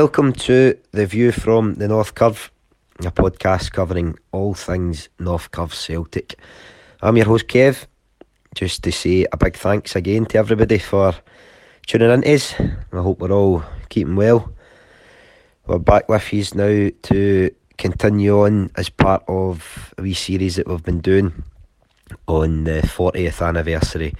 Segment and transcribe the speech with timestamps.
[0.00, 2.50] Welcome to the view from the North Curve,
[3.00, 6.36] a podcast covering all things North Curve Celtic.
[7.02, 7.84] I'm your host Kev.
[8.54, 11.12] Just to say a big thanks again to everybody for
[11.86, 12.54] tuning in to us.
[12.58, 14.50] I hope we're all keeping well.
[15.66, 20.66] We're back with you now to continue on as part of a wee series that
[20.66, 21.44] we've been doing
[22.26, 24.14] on the 40th anniversary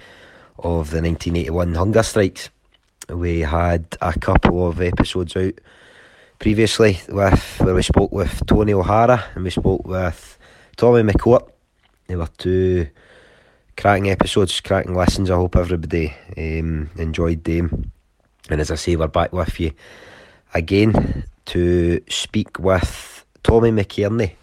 [0.59, 2.51] of the 1981 hunger strikes.
[3.11, 5.55] We had a couple of episodes out
[6.39, 10.37] previously with where we spoke with Tony O'Hara and we spoke with
[10.77, 11.49] Tommy McCourt.
[12.07, 12.87] They were two
[13.75, 15.29] cracking episodes, cracking lessons.
[15.29, 17.91] I hope everybody um, enjoyed them.
[18.49, 19.73] And as I say, we're back with you
[20.53, 24.35] again to speak with Tommy McKearney.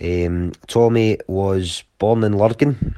[0.00, 2.96] Um, Tommy was born in Lurgan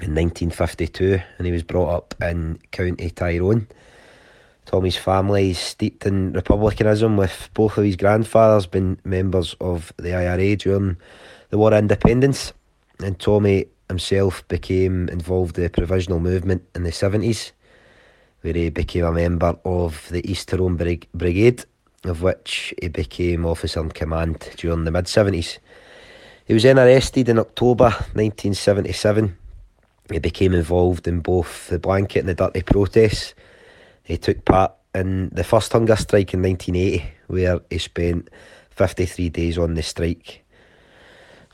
[0.00, 3.66] in 1952 and he was brought up in County Tyrone.
[4.66, 10.14] Tommy's family is steeped in republicanism, with both of his grandfathers being members of the
[10.14, 10.96] IRA during
[11.50, 12.52] the War of Independence.
[13.02, 17.52] And Tommy himself became involved in the provisional movement in the 70s,
[18.42, 21.64] where he became a member of the East Tyrone Brigade,
[22.04, 25.58] of which he became officer in command during the mid 70s.
[26.46, 29.36] He was then arrested in October 1977.
[30.10, 33.34] He became involved in both the blanket and the dirty protests.
[34.10, 38.28] He took part in the first hunger strike in 1980, where he spent
[38.70, 40.44] 53 days on the strike.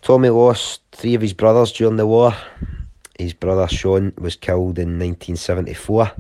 [0.01, 2.35] Tommy lost three of his brothers during the war.
[3.19, 6.13] His brother Sean was killed in 1974.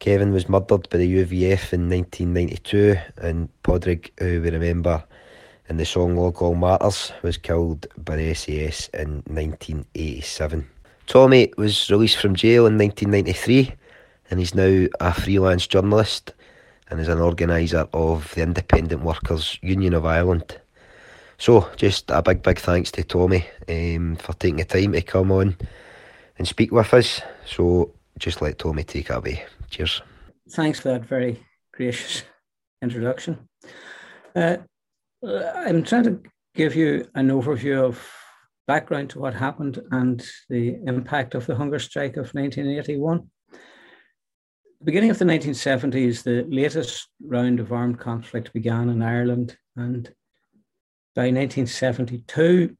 [0.00, 5.02] Kevin was murdered by the UVF in 1992, and Pádraig, who we remember
[5.70, 10.68] in the song Local Martyrs, was killed by the SAS in 1987.
[11.06, 13.74] Tommy was released from jail in 1993
[14.30, 16.32] and he's now a freelance journalist
[16.88, 20.60] and is an organiser of the Independent Workers Union of Ireland.
[21.38, 25.32] So, just a big, big thanks to Tommy um, for taking the time to come
[25.32, 25.56] on
[26.38, 27.20] and speak with us.
[27.44, 29.44] So, just let Tommy take it away.
[29.70, 30.02] Cheers.
[30.50, 32.22] Thanks for that very gracious
[32.82, 33.48] introduction.
[34.36, 34.58] Uh,
[35.26, 36.20] I'm trying to
[36.54, 38.06] give you an overview of
[38.66, 43.28] background to what happened and the impact of the hunger strike of 1981
[44.84, 49.56] beginning of the 1970s, the latest round of armed conflict began in Ireland.
[49.76, 50.12] And
[51.14, 52.76] by 1972,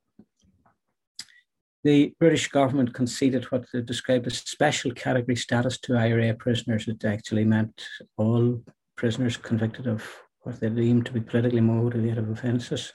[1.83, 6.89] the British government conceded what they described as special category status to IRA prisoners.
[6.89, 8.63] It actually meant all
[8.97, 10.05] prisoners convicted of
[10.43, 12.93] what they deemed to be politically motivated offences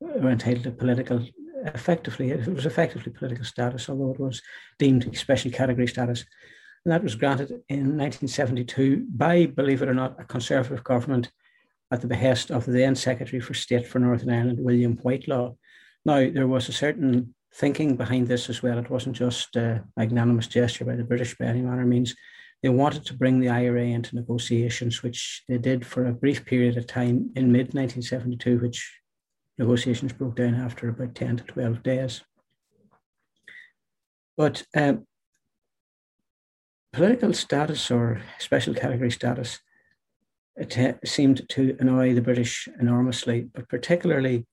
[0.00, 1.24] were entitled to political,
[1.64, 4.42] effectively, it was effectively political status, although it was
[4.78, 6.24] deemed special category status.
[6.84, 11.30] And that was granted in 1972 by, believe it or not, a Conservative government
[11.90, 15.54] at the behest of the then Secretary for State for Northern Ireland, William Whitelaw.
[16.04, 18.78] Now, there was a certain thinking behind this as well.
[18.78, 22.14] It wasn't just a magnanimous gesture by the British by any manner means.
[22.62, 26.76] They wanted to bring the IRA into negotiations, which they did for a brief period
[26.76, 29.00] of time in mid 1972, which
[29.58, 32.22] negotiations broke down after about 10 to 12 days.
[34.36, 35.06] But um,
[36.92, 39.60] political status or special category status
[41.04, 44.46] seemed to annoy the British enormously, but particularly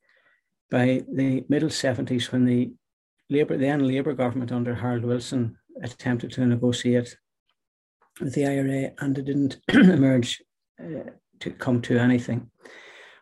[0.69, 2.71] by the middle 70s when the
[3.29, 7.17] Labour, then Labour government under Harold Wilson attempted to negotiate
[8.21, 10.43] with the IRA and it didn't emerge
[10.79, 11.09] uh,
[11.39, 12.49] to come to anything.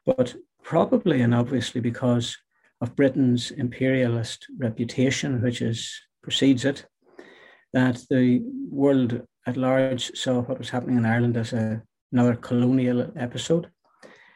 [0.06, 2.38] But probably and obviously because
[2.82, 6.86] of Britain's imperialist reputation, which is precedes it,
[7.74, 11.82] that the world at large saw what was happening in Ireland as a,
[12.12, 13.70] another colonial episode.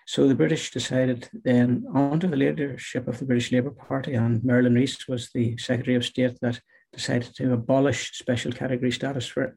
[0.06, 4.74] So the British decided then, under the leadership of the British Labour Party, and Merlin
[4.74, 6.62] Rees was the Secretary of State that
[6.94, 9.56] decided to abolish special category status for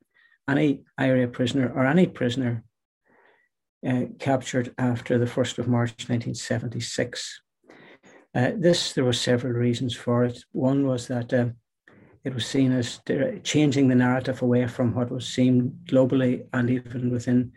[0.49, 2.65] any IRA prisoner or any prisoner
[3.87, 7.41] uh, captured after the 1st of March 1976.
[8.35, 10.45] Uh, this, there were several reasons for it.
[10.53, 11.47] One was that uh,
[12.25, 13.01] it was seen as
[13.43, 17.53] changing the narrative away from what was seen globally and even within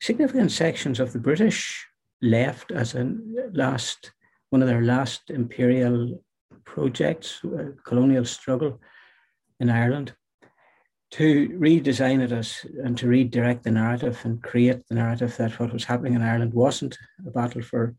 [0.00, 1.86] significant sections of the British
[2.22, 3.12] left as a
[3.52, 4.12] last
[4.50, 6.22] one of their last imperial
[6.64, 8.80] projects, uh, colonial struggle
[9.60, 10.14] in Ireland,
[11.10, 15.72] to redesign it as and to redirect the narrative and create the narrative that what
[15.72, 16.96] was happening in Ireland wasn't
[17.26, 17.94] a battle for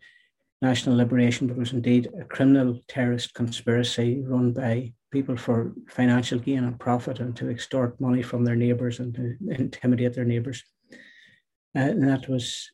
[0.61, 6.63] national liberation, but was indeed a criminal terrorist conspiracy run by people for financial gain
[6.63, 10.63] and profit and to extort money from their neighbours and to intimidate their neighbours.
[11.75, 12.69] Uh, and that was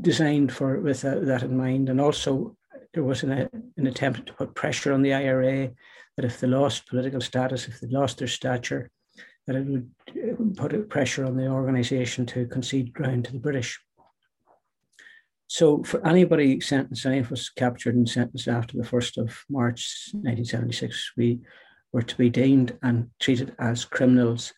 [0.00, 1.88] designed for with uh, that in mind.
[1.88, 2.56] And also,
[2.94, 5.70] there was an, an attempt to put pressure on the IRA
[6.16, 8.90] that if they lost political status, if they lost their stature,
[9.46, 13.80] that it would uh, put pressure on the organisation to concede ground to the British.
[15.46, 20.10] So, for anybody sentenced, any of us captured and sentenced after the 1st of March
[20.12, 21.40] 1976, we
[21.92, 24.52] were to be deemed and treated as criminals.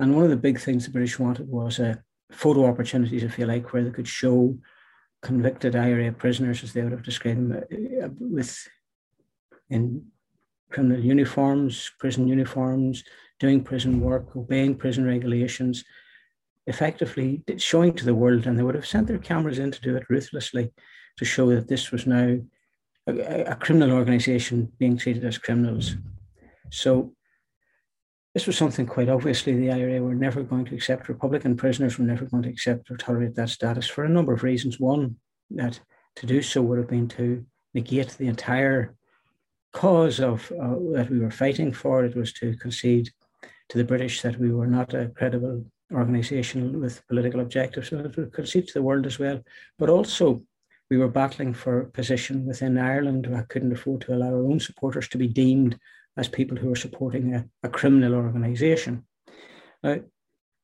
[0.00, 3.46] And one of the big things the British wanted was a photo opportunities, if you
[3.46, 4.58] like, where they could show
[5.22, 7.62] convicted IRA prisoners, as they would have described them,
[8.02, 8.68] uh, with
[9.70, 10.04] in
[10.70, 13.04] criminal uniforms, prison uniforms,
[13.38, 15.84] doing prison work, obeying prison regulations,
[16.66, 19.96] effectively showing to the world, and they would have sent their cameras in to do
[19.96, 20.72] it ruthlessly
[21.16, 22.38] to show that this was now
[23.06, 25.96] a, a criminal organization being treated as criminals.
[26.74, 27.12] So
[28.34, 31.08] this was something quite obviously the IRA were never going to accept.
[31.08, 34.42] Republican prisoners were never going to accept or tolerate that status for a number of
[34.42, 34.80] reasons.
[34.80, 35.16] One,
[35.50, 35.80] that
[36.16, 37.44] to do so would have been to
[37.74, 38.94] negate the entire
[39.72, 42.04] cause of uh, that we were fighting for.
[42.04, 43.10] It was to concede
[43.68, 48.16] to the British that we were not a credible organization with political objectives, so it
[48.16, 49.40] would concede to the world as well.
[49.78, 50.42] But also,
[50.90, 53.28] we were battling for position within Ireland.
[53.34, 55.78] I couldn't afford to allow our own supporters to be deemed
[56.16, 59.04] as people who are supporting a, a criminal organization.
[59.82, 60.00] Now,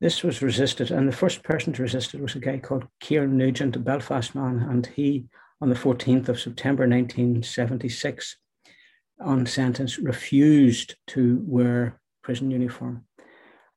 [0.01, 3.37] this was resisted, and the first person to resist it was a guy called Kieran
[3.37, 5.27] Nugent, a Belfast man, and he,
[5.61, 8.37] on the 14th of September 1976,
[9.21, 13.05] on sentence, refused to wear prison uniform.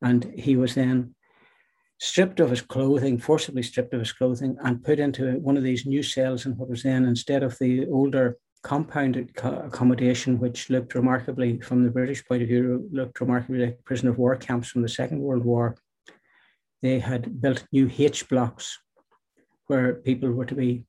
[0.01, 1.15] And he was then
[1.99, 5.85] stripped of his clothing, forcibly stripped of his clothing, and put into one of these
[5.85, 11.59] new cells in what was then, instead of the older compounded accommodation, which looked remarkably,
[11.59, 14.89] from the British point of view, looked remarkably like prisoner of war camps from the
[14.89, 15.75] Second World War.
[16.81, 18.79] They had built new H blocks
[19.67, 20.85] where people were to be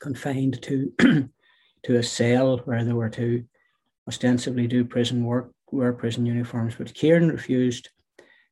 [0.00, 0.92] confined to,
[1.84, 3.44] to a cell where they were to
[4.08, 6.74] ostensibly do prison work, wear prison uniforms.
[6.76, 7.88] But Kieran refused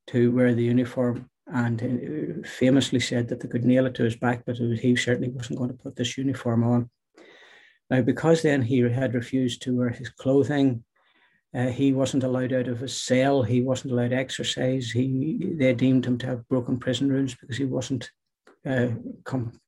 [0.09, 4.17] to wear the uniform and uh, famously said that they could nail it to his
[4.17, 6.91] back, but he certainly wasn't going to put this uniform on.
[7.91, 10.85] Now, because then he had refused to wear his clothing,
[11.55, 13.43] uh, he wasn't allowed out of his cell.
[13.43, 14.91] He wasn't allowed exercise.
[14.91, 18.11] He they deemed him to have broken prison rules because he wasn't
[18.67, 18.89] uh,
[19.25, 19.59] com-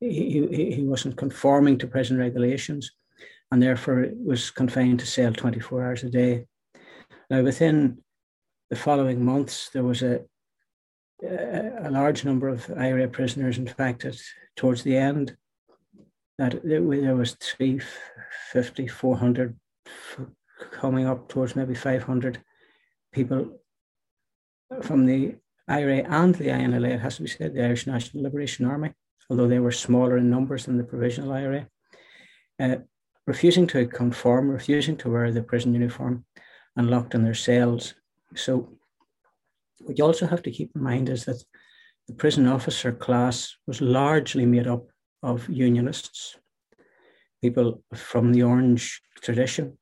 [0.00, 2.90] he, he, he wasn't conforming to prison regulations,
[3.52, 6.46] and therefore was confined to cell 24 hours a day.
[7.30, 8.02] Now, within
[8.68, 10.22] the following months, there was a
[11.22, 13.58] a large number of IRA prisoners.
[13.58, 14.16] In fact, at,
[14.56, 15.36] towards the end,
[16.38, 19.56] that there was 350, 400,
[20.72, 22.42] coming up towards maybe 500
[23.12, 23.60] people
[24.82, 25.36] from the
[25.68, 28.92] IRA and the INLA, it has to be said, the Irish National Liberation Army,
[29.30, 31.68] although they were smaller in numbers than the Provisional IRA,
[32.60, 32.76] uh,
[33.26, 36.24] refusing to conform, refusing to wear the prison uniform,
[36.76, 37.94] and locked in their cells.
[38.34, 38.68] So
[39.80, 41.42] what you also have to keep in mind is that
[42.06, 44.86] the prison officer class was largely made up
[45.22, 46.36] of unionists,
[47.42, 49.78] people from the Orange tradition,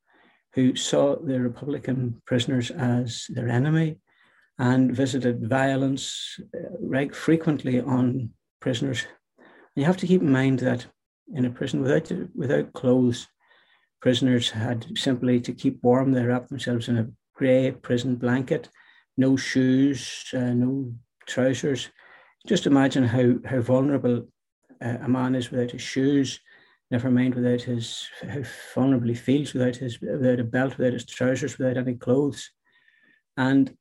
[0.54, 3.96] who saw the Republican prisoners as their enemy
[4.58, 9.04] and visited violence uh, frequently on prisoners.
[9.38, 10.86] And you have to keep in mind that
[11.34, 13.26] in a prison without without clothes,
[14.00, 16.12] prisoners had simply to keep warm.
[16.12, 18.68] They wrapped themselves in a grey prison blanket
[19.16, 20.92] no shoes, uh, no
[21.26, 21.88] trousers.
[22.46, 24.28] Just imagine how, how vulnerable
[24.84, 26.40] a man is without his shoes,
[26.90, 28.42] never mind without his, how
[28.74, 32.50] vulnerable he feels without, his, without a belt, without his trousers, without any clothes.
[33.36, 33.76] And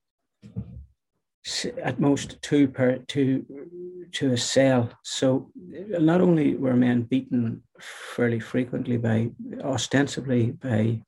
[1.81, 3.45] at most two per two
[4.13, 4.91] to a cell.
[5.03, 9.31] So not only were men beaten fairly frequently by
[9.61, 11.01] ostensibly by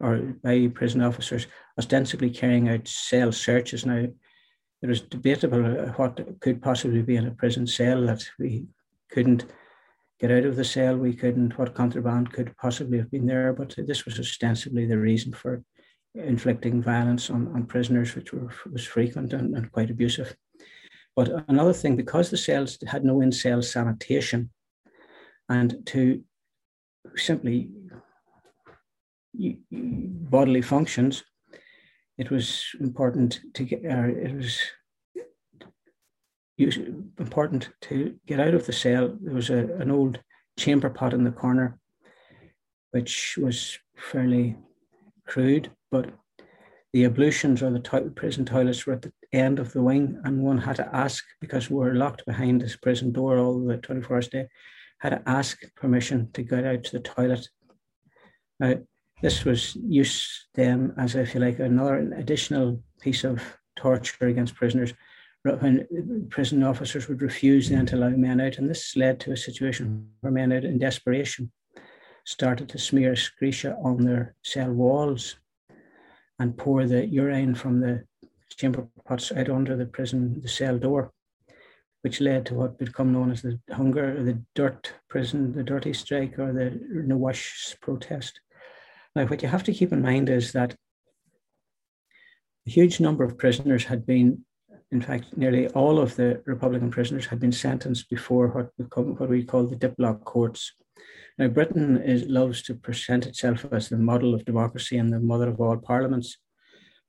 [0.00, 1.46] or by prison officers
[1.78, 3.86] ostensibly carrying out cell searches.
[3.86, 4.06] Now,
[4.80, 5.62] it was debatable
[5.96, 8.66] what could possibly be in a prison cell that we
[9.10, 9.46] couldn't
[10.20, 10.96] get out of the cell.
[10.96, 15.32] We couldn't, what contraband could possibly have been there, but this was ostensibly the reason
[15.32, 15.62] for
[16.14, 20.34] inflicting violence on, on prisoners, which were, was frequent and, and quite abusive.
[21.14, 24.50] But another thing, because the cells had no in cell sanitation,
[25.48, 26.22] and to
[27.16, 27.70] simply
[29.70, 31.24] bodily functions,
[32.18, 34.60] it was important to get, it was
[36.58, 39.16] important to get out of the cell.
[39.20, 40.20] There was a, an old
[40.58, 41.78] chamber pot in the corner,
[42.90, 44.56] which was fairly
[45.26, 46.10] crude, but
[46.92, 50.42] the ablutions or the to- prison toilets were at the end of the wing, and
[50.42, 54.16] one had to ask because we were locked behind this prison door all the 24
[54.16, 54.48] hours a day,
[54.98, 57.48] had to ask permission to get out to the toilet.
[58.58, 58.76] Now,
[59.22, 63.42] this was used then as, if you like, another additional piece of
[63.76, 64.94] torture against prisoners
[65.42, 68.58] when uh, prison officers would refuse then to allow men out.
[68.58, 71.50] And this led to a situation where men out in desperation
[72.24, 75.36] started to smear excreta on their cell walls
[76.38, 78.04] and pour the urine from the
[78.56, 81.12] chamber pots out under the prison, the cell door,
[82.02, 86.38] which led to what become known as the hunger, the dirt prison, the dirty strike,
[86.38, 88.40] or the no wash protest.
[89.14, 90.74] Now, what you have to keep in mind is that
[92.66, 94.44] a huge number of prisoners had been,
[94.90, 99.04] in fact, nearly all of the Republican prisoners had been sentenced before what we call,
[99.04, 100.72] what we call the diplock courts.
[101.36, 105.48] Now, Britain is, loves to present itself as the model of democracy and the mother
[105.48, 106.38] of all parliaments.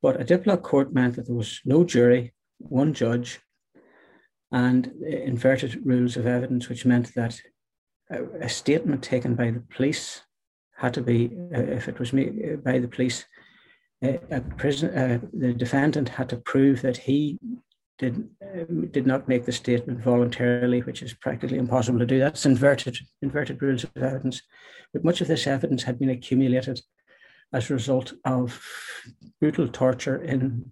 [0.02, 3.40] But a diplock court meant that there was no jury, one judge,
[4.52, 7.40] and inverted rules of evidence, which meant that
[8.10, 10.22] a, a statement taken by the police
[10.76, 13.24] had to be, uh, if it was made by the police,
[14.04, 17.38] uh, a prison, uh, the defendant had to prove that he
[18.00, 22.18] did um, did not make the statement voluntarily, which is practically impossible to do.
[22.18, 24.42] That's inverted inverted rules of evidence.
[24.92, 26.80] But much of this evidence had been accumulated
[27.52, 28.60] as a result of
[29.38, 30.70] brutal torture in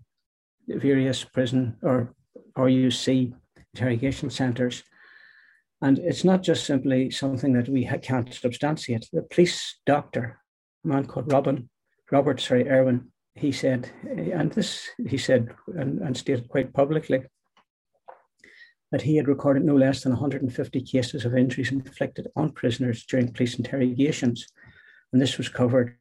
[0.66, 2.14] various prison or
[2.56, 3.34] RUC
[3.74, 4.82] interrogation centres.
[5.82, 9.08] And it's not just simply something that we can't substantiate.
[9.12, 10.40] The police doctor,
[10.84, 11.68] a man called Robin,
[12.10, 17.22] Robert, sorry, Irwin, he said, and this he said and, and stated quite publicly,
[18.90, 23.32] that he had recorded no less than 150 cases of injuries inflicted on prisoners during
[23.32, 24.46] police interrogations.
[25.12, 25.96] And this was covered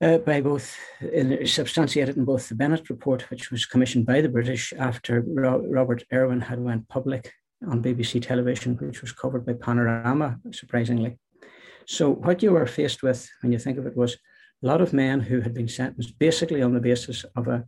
[0.00, 4.28] uh, by both, in, substantiated in both the Bennett report, which was commissioned by the
[4.28, 7.32] British after Ro- Robert Irwin had went public
[7.68, 11.18] on BBC television, which was covered by Panorama, surprisingly.
[11.86, 14.16] So what you were faced with, when you think of it, was
[14.62, 17.64] a lot of men who had been sentenced basically on the basis of a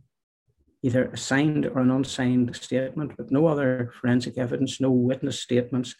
[0.83, 5.95] either a signed or an unsigned statement, but no other forensic evidence, no witness statements,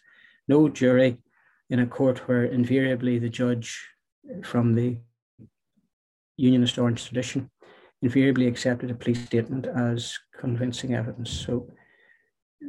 [0.46, 1.16] no jury
[1.70, 3.88] in a court where invariably the judge
[4.42, 4.98] from the
[6.36, 7.50] Unionist Orange tradition
[8.02, 11.30] invariably accepted a police statement as convincing evidence.
[11.30, 11.66] So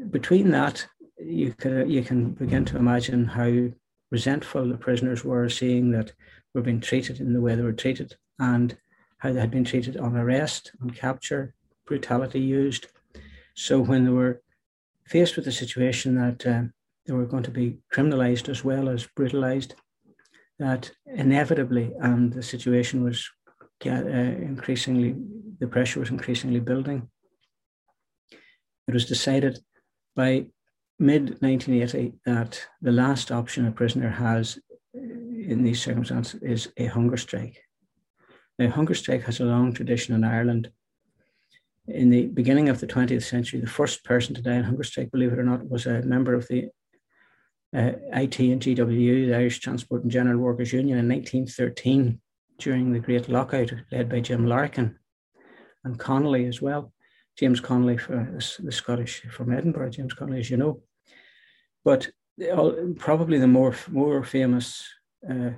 [0.10, 0.88] between that,
[1.20, 3.70] you can you can begin to imagine how
[4.12, 6.14] resentful the prisoners were seeing that
[6.56, 8.78] were being treated in the way they were treated and
[9.20, 11.54] how they had been treated on arrest, on capture,
[11.86, 12.88] brutality used.
[13.54, 14.42] So when they were
[15.06, 16.64] faced with the situation that uh,
[17.06, 19.76] they were going to be criminalized as well as brutalized,
[20.58, 23.30] that inevitably, and the situation was
[23.86, 25.16] uh, increasingly,
[25.60, 27.10] the pressure was increasingly building.
[28.88, 29.60] It was decided
[30.16, 30.48] by
[30.98, 34.58] mid 1980 that the last option a prisoner has
[35.36, 37.62] in these circumstances is a hunger strike.
[38.58, 40.72] Now, hunger strike has a long tradition in Ireland.
[41.88, 45.12] In the beginning of the 20th century, the first person to die in hunger strike,
[45.12, 46.70] believe it or not, was a member of the
[47.76, 52.20] uh, IT and GWU, the Irish Transport and General Workers Union, in 1913
[52.58, 54.98] during the Great Lockout, led by Jim Larkin
[55.84, 56.94] and Connolly as well.
[57.38, 60.82] James Connolly, for the Scottish from Edinburgh, James Connolly, as you know.
[61.84, 62.10] But
[62.98, 64.88] probably the more more famous
[65.30, 65.52] uh,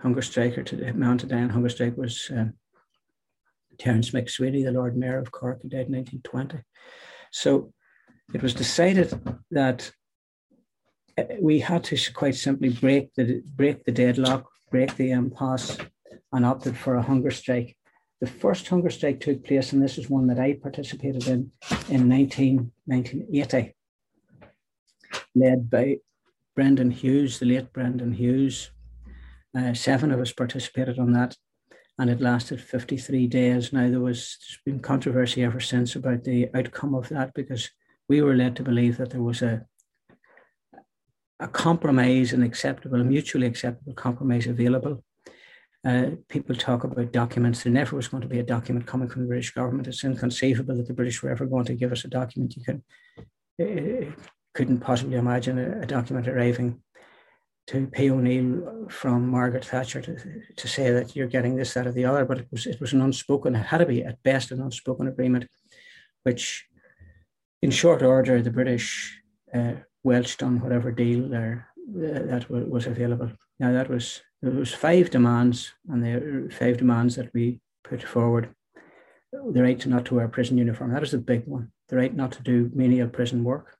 [0.00, 2.54] hunger striker to man to die on hunger strike was um,
[3.78, 6.58] Terence MacSwiney, the Lord Mayor of Cork, who died in 1920.
[7.32, 7.72] So
[8.32, 9.12] it was decided
[9.50, 9.90] that
[11.18, 15.78] uh, we had to quite simply break the break the deadlock, break the impasse,
[16.32, 17.76] and opted for a hunger strike.
[18.20, 21.50] The first hunger strike took place, and this is one that I participated in
[21.88, 23.74] in 19, 1980,
[25.34, 25.98] led by
[26.54, 28.70] Brendan Hughes, the late Brendan Hughes.
[29.56, 31.36] Uh, seven of us participated on that,
[31.98, 33.72] and it lasted 53 days.
[33.72, 37.70] Now, there was been controversy ever since about the outcome of that because
[38.08, 39.64] we were led to believe that there was a
[41.40, 45.02] a compromise, an acceptable, a mutually acceptable compromise available.
[45.84, 47.62] Uh, people talk about documents.
[47.62, 49.86] There never was going to be a document coming from the British government.
[49.86, 52.56] It's inconceivable that the British were ever going to give us a document.
[52.56, 52.82] You can
[53.60, 54.12] uh,
[54.54, 56.80] couldn't possibly imagine a, a document arriving
[57.66, 58.10] to P.
[58.10, 60.16] O'Neill from Margaret Thatcher to,
[60.56, 62.92] to say that you're getting this, that, or the other, but it was it was
[62.92, 65.46] an unspoken, it had to be at best an unspoken agreement,
[66.24, 66.66] which
[67.62, 69.18] in short order the British
[69.54, 73.30] uh, welched on whatever deal there uh, that was available.
[73.58, 78.54] Now that was there was five demands, and the five demands that we put forward
[79.32, 80.92] the right to not to wear prison uniform.
[80.92, 81.72] That is the big one.
[81.88, 83.76] The right not to do menial prison work.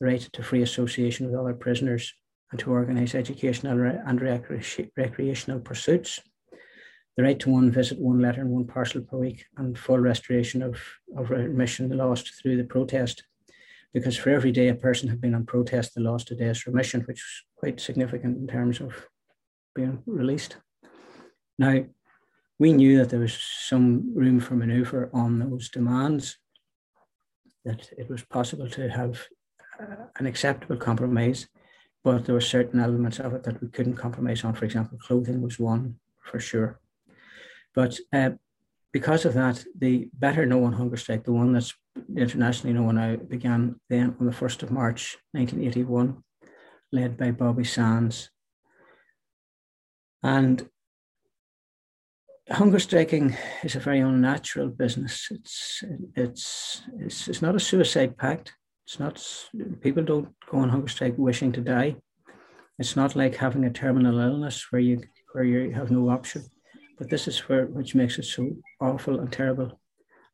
[0.00, 2.12] The right to free association with other prisoners
[2.52, 6.20] and to organise educational and recreational pursuits.
[7.16, 10.62] The right to one visit, one letter, and one parcel per week, and full restoration
[10.62, 10.78] of,
[11.16, 13.24] of remission lost through the protest.
[13.92, 17.00] Because for every day a person had been on protest, they lost a day's remission,
[17.02, 18.94] which was quite significant in terms of
[19.74, 20.56] being released.
[21.58, 21.84] Now,
[22.58, 26.38] we knew that there was some room for manoeuvre on those demands,
[27.64, 29.26] that it was possible to have
[29.80, 31.48] uh, an acceptable compromise,
[32.04, 34.54] but there were certain elements of it that we couldn't compromise on.
[34.54, 36.80] For example, clothing was one for sure.
[37.74, 38.30] But uh,
[38.92, 41.74] because of that, the better known hunger strike, the one that's
[42.16, 46.22] internationally known now, began then on the 1st of March 1981,
[46.90, 48.30] led by Bobby Sands.
[50.22, 50.68] And
[52.50, 55.28] hunger striking is a very unnatural business.
[55.30, 58.54] It's it's it's it's not a suicide pact.
[58.92, 61.96] It's not people don't go on hunger strike wishing to die.
[62.78, 65.00] It's not like having a terminal illness where you
[65.32, 66.44] where you have no option.
[66.98, 68.50] But this is where which makes it so
[68.82, 69.80] awful and terrible.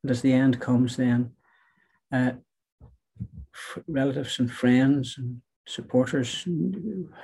[0.02, 1.34] And as the end comes, then
[2.12, 2.32] uh,
[3.54, 6.44] f- relatives and friends and supporters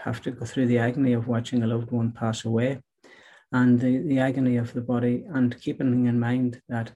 [0.05, 2.81] have to go through the agony of watching a loved one pass away
[3.51, 6.93] and the, the agony of the body, and keeping in mind that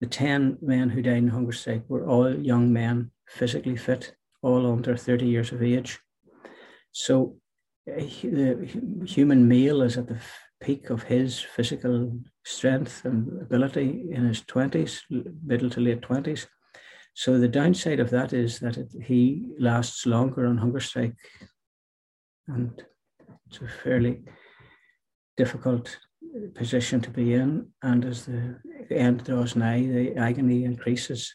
[0.00, 4.70] the 10 men who died in hunger strike were all young men, physically fit, all
[4.70, 5.98] under 30 years of age.
[6.92, 7.36] So
[7.86, 10.18] the human male is at the
[10.60, 15.00] peak of his physical strength and ability in his 20s,
[15.44, 16.46] middle to late 20s.
[17.14, 21.14] So the downside of that is that it, he lasts longer on hunger strike.
[22.48, 22.82] And
[23.46, 24.24] it's a fairly
[25.36, 25.96] difficult
[26.54, 27.68] position to be in.
[27.82, 28.60] And as the
[28.90, 31.32] end draws nigh, the agony increases.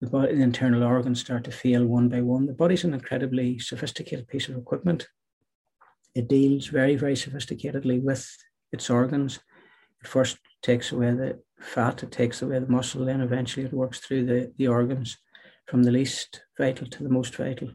[0.00, 2.46] The, body, the internal organs start to fail one by one.
[2.46, 5.08] The body's an incredibly sophisticated piece of equipment.
[6.14, 8.30] It deals very, very sophisticatedly with
[8.72, 9.40] its organs.
[10.00, 13.98] It first takes away the fat, it takes away the muscle, then eventually it works
[13.98, 15.18] through the, the organs
[15.66, 17.70] from the least vital to the most vital.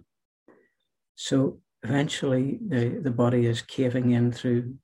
[1.15, 4.75] So eventually the, the body is caving in through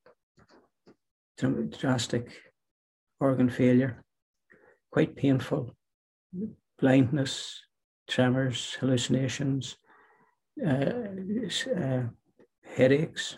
[1.80, 2.30] drastic
[3.20, 4.04] organ failure,
[4.92, 5.76] quite painful,
[6.80, 7.62] blindness,
[8.10, 9.76] tremors, hallucinations,
[10.66, 10.92] uh,
[11.78, 12.04] uh,
[12.76, 13.38] headaches.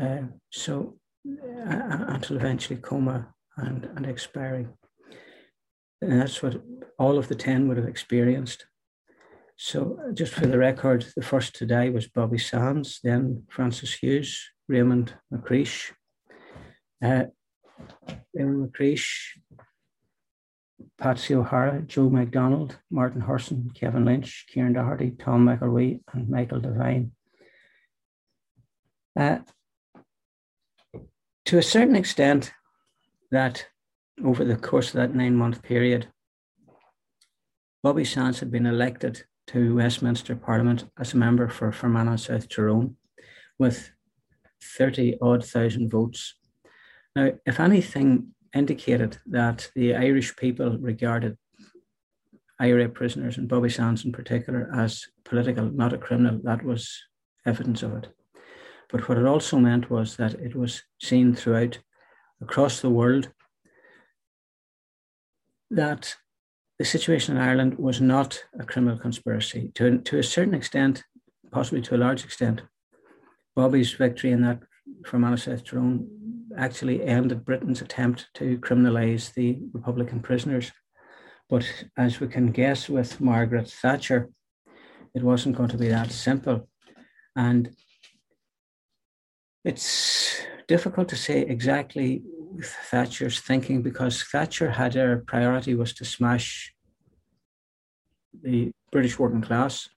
[0.00, 4.68] Uh, so uh, until eventually coma and, and expiring.
[6.00, 6.62] And that's what
[6.98, 8.66] all of the 10 would have experienced.
[9.56, 14.40] So, just for the record, the first to die was Bobby Sands, then Francis Hughes,
[14.68, 15.90] Raymond McCreesh,
[17.04, 17.24] uh,
[18.32, 19.38] Raymond McCreesh,
[20.98, 27.12] Patsy O'Hara, Joe McDonnell, Martin Hurson, Kevin Lynch, Kieran Doherty, Tom McElwee, and Michael Devine.
[29.18, 29.38] Uh,
[31.46, 32.52] to a certain extent,
[33.30, 33.66] that
[34.24, 36.08] over the course of that nine month period,
[37.82, 42.96] Bobby Sands had been elected to Westminster Parliament as a member for Fermanagh South Tyrone
[43.58, 43.90] with
[44.62, 46.34] 30 odd thousand votes.
[47.14, 51.38] Now, if anything indicated that the Irish people regarded
[52.60, 57.04] IRA prisoners and Bobby Sands in particular as political, not a criminal, that was
[57.46, 58.08] evidence of it.
[58.90, 61.78] But what it also meant was that it was seen throughout
[62.40, 63.30] across the world
[65.70, 66.16] that
[66.78, 69.70] the situation in Ireland was not a criminal conspiracy.
[69.74, 71.04] To, to a certain extent,
[71.52, 72.62] possibly to a large extent,
[73.54, 74.62] Bobby's victory in that
[75.04, 76.08] Fermanagh South Tyrone
[76.58, 80.72] actually ended Britain's attempt to criminalise the Republican prisoners.
[81.48, 81.64] But
[81.96, 84.28] as we can guess with Margaret Thatcher,
[85.14, 86.68] it wasn't going to be that simple.
[87.34, 87.74] And
[89.64, 92.22] it's difficult to say exactly
[92.90, 96.74] Thatcher's thinking because Thatcher had her priority was to smash
[98.42, 99.88] the British working class,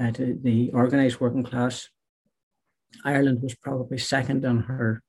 [0.00, 1.88] uh, the organised working class.
[3.04, 5.02] Ireland was probably second on her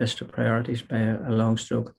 [0.00, 1.94] list of priorities by a, a long stroke,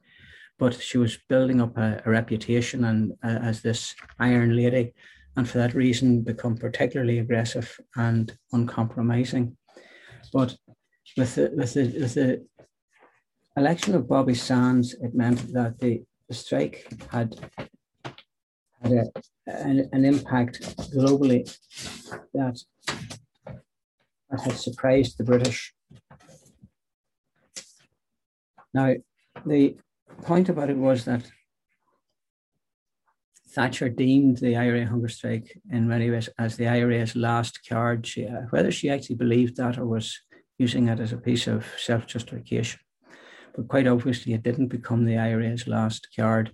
[0.60, 4.94] but she was building up a, a reputation and uh, as this iron lady,
[5.36, 9.58] and for that reason become particularly aggressive and uncompromising.
[10.32, 10.56] But
[11.18, 12.46] with the, with the, with the
[13.58, 17.36] election of Bobby Sands, it meant that the, the strike had
[18.82, 19.06] had a,
[19.48, 20.62] an, an impact
[20.94, 21.44] globally
[22.34, 22.60] that
[24.34, 25.74] that had surprised the British.
[28.74, 28.96] Now,
[29.46, 29.78] the
[30.24, 31.30] point about it was that
[33.50, 38.08] Thatcher deemed the IRA hunger strike in many ways as the IRA's last card.
[38.08, 40.20] She, uh, whether she actually believed that or was
[40.58, 42.80] using it as a piece of self justification.
[43.56, 46.52] But quite obviously, it didn't become the IRA's last card.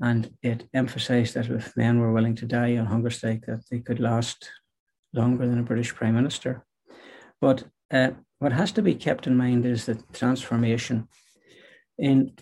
[0.00, 3.80] And it emphasized that if men were willing to die on hunger strike, that they
[3.80, 4.50] could last
[5.12, 6.64] longer than a British Prime Minister.
[7.40, 11.08] But uh, what has to be kept in mind is the transformation.
[11.98, 12.32] In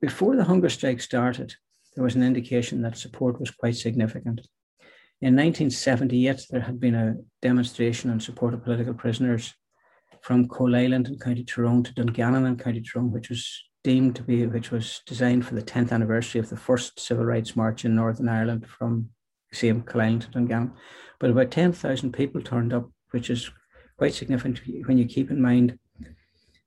[0.00, 1.54] before the hunger strike started,
[1.94, 4.40] there was an indication that support was quite significant.
[5.20, 9.54] In 1978, there had been a demonstration in support of political prisoners
[10.20, 14.46] from Coalisland in County Tyrone to Dungannon in County Tyrone, which was deemed to be,
[14.46, 18.28] which was designed for the 10th anniversary of the first civil rights march in Northern
[18.28, 19.10] Ireland from
[19.52, 20.72] same Coalisland to Dungannon.
[21.20, 23.50] But about 10,000 people turned up, which is
[23.96, 25.78] quite significant when you keep in mind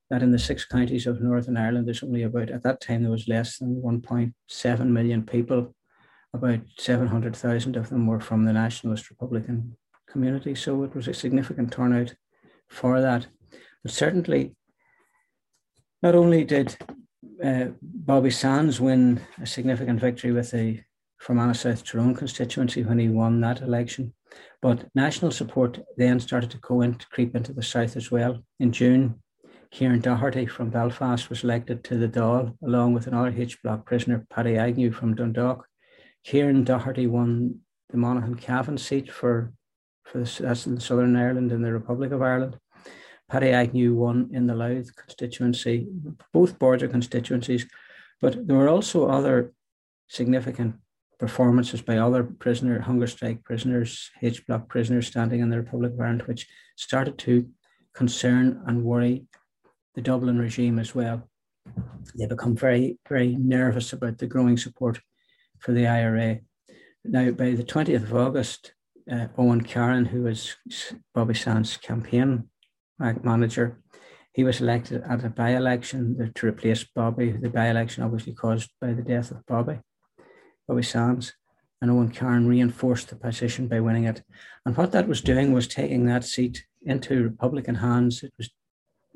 [0.10, 3.12] that in the six counties of Northern Ireland, there's only about, at that time, there
[3.12, 5.74] was less than 1.7 million people.
[6.34, 9.76] About 700,000 of them were from the Nationalist Republican
[10.08, 10.54] community.
[10.54, 12.14] So it was a significant turnout
[12.70, 13.28] for that.
[13.82, 14.56] But certainly,
[16.04, 16.78] not only did
[17.44, 20.82] uh, Bobby Sands win a significant victory with the
[21.20, 24.14] Fermanagh South Tyrone constituency when he won that election,
[24.62, 28.44] but national support then started to go creep into the south as well.
[28.60, 29.22] In June,
[29.72, 34.26] Kieran Doherty from Belfast was elected to the Dáil, along with another H block prisoner,
[34.30, 35.66] Paddy Agnew from Dundalk.
[36.24, 39.54] Kieran Doherty won the Monaghan Cavan seat for,
[40.04, 42.58] for the, that's in Southern Ireland in the Republic of Ireland.
[43.30, 45.88] Paddy Agnew won in the Louth constituency,
[46.32, 47.66] both border constituencies,
[48.22, 49.54] but there were also other
[50.08, 50.76] significant
[51.20, 56.00] performances by other prisoner, hunger strike prisoners, H block prisoners standing in the Republic of
[56.00, 57.48] Ireland, which started to
[57.94, 59.26] concern and worry
[59.96, 61.30] the Dublin regime as well.
[62.16, 65.00] They become very, very nervous about the growing support
[65.60, 66.40] for the IRA.
[67.04, 68.74] Now, by the 20th of August,
[69.12, 70.56] uh, Owen Carron, who was
[71.14, 72.50] Bobby Sands' campaign
[73.00, 73.82] manager,
[74.34, 78.70] he was elected at a by election to replace Bobby, the by election obviously caused
[78.82, 79.80] by the death of Bobby,
[80.68, 81.34] Bobby Sands.
[81.82, 84.24] And Owen Carron reinforced the position by winning it.
[84.66, 88.24] And what that was doing was taking that seat into Republican hands.
[88.24, 88.50] It was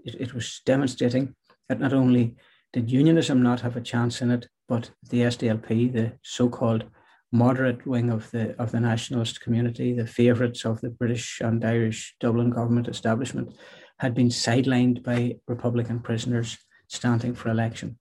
[0.04, 1.36] it, it was demonstrating
[1.68, 2.36] that not only
[2.74, 6.86] did unionism not have a chance in it, but the SDLP, the so-called
[7.32, 12.16] moderate wing of the of the nationalist community, the favourites of the British and Irish
[12.20, 13.56] Dublin government establishment,
[14.00, 16.58] had been sidelined by Republican prisoners
[16.88, 17.99] standing for election.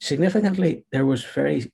[0.00, 1.72] Significantly, there was very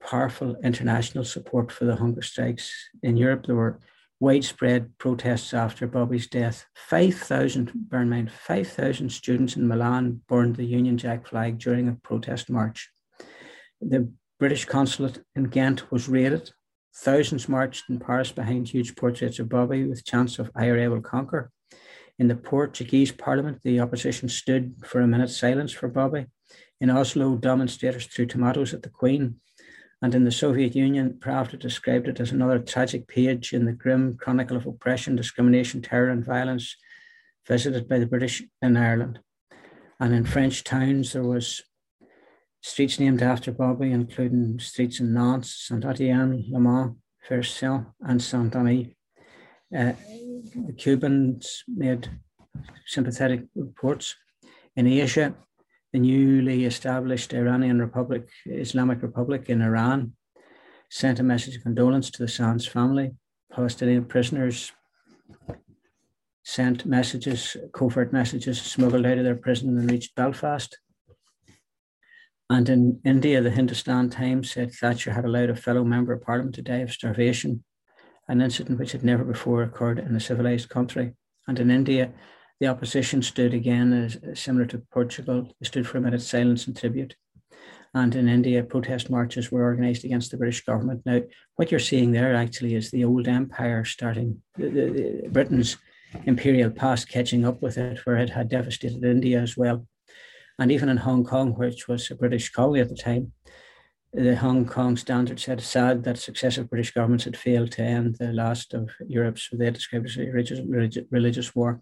[0.00, 2.72] powerful international support for the hunger strikes.
[3.02, 3.78] In Europe, there were
[4.20, 6.66] widespread protests after Bobby's death.
[6.74, 11.98] 5,000, bear in mind, 5,000 students in Milan burned the Union Jack flag during a
[12.02, 12.90] protest march.
[13.80, 16.50] The British consulate in Ghent was raided.
[16.94, 21.50] Thousands marched in Paris behind huge portraits of Bobby with chants of IRA will conquer.
[22.18, 26.26] In the Portuguese parliament, the opposition stood for a minute's silence for Bobby.
[26.82, 29.36] In Oslo, demonstrators threw tomatoes at the Queen.
[30.02, 34.16] And in the Soviet Union, Pravda described it as another tragic page in the grim
[34.16, 36.76] chronicle of oppression, discrimination, terror, and violence
[37.46, 39.20] visited by the British in Ireland.
[40.00, 41.62] And in French towns, there was
[42.62, 46.96] streets named after Bobby, including streets in Nantes, Saint Etienne, Le Mans,
[47.28, 48.88] Versailles, and Saint Denis.
[49.72, 49.92] Uh,
[50.66, 52.10] the Cubans made
[52.86, 54.16] sympathetic reports.
[54.74, 55.36] In Asia,
[55.92, 60.12] the newly established Iranian Republic, Islamic Republic in Iran,
[60.90, 63.12] sent a message of condolence to the Sands family.
[63.52, 64.72] Palestinian prisoners
[66.44, 70.78] sent messages, covert messages, smuggled out of their prison and reached Belfast.
[72.50, 76.54] And in India, the Hindustan Times said Thatcher had allowed a fellow member of parliament
[76.56, 77.64] to die of starvation,
[78.28, 81.14] an incident which had never before occurred in a civilized country.
[81.46, 82.12] And in India,
[82.62, 86.76] the opposition stood again, as, similar to Portugal, they stood for a minute's silence and
[86.76, 87.16] tribute.
[87.92, 91.02] And in India, protest marches were organised against the British government.
[91.04, 91.22] Now,
[91.56, 95.76] what you're seeing there actually is the old empire starting, the, the, the, Britain's
[96.24, 99.84] imperial past catching up with it, where it had devastated India as well.
[100.60, 103.32] And even in Hong Kong, which was a British colony at the time,
[104.14, 108.32] the Hong Kong Standard said sad that successive British governments had failed to end the
[108.32, 111.80] last of Europe's, they described as a religious, religious war.